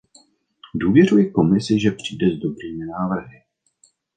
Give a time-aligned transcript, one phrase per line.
[0.75, 3.43] Důvěřuji Komisi, že přijde s dobrými návrhy.